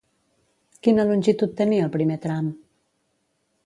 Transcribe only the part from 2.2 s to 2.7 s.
tram?